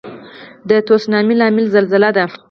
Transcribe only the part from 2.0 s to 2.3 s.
ده.